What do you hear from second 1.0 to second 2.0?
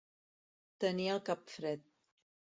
el cap fred.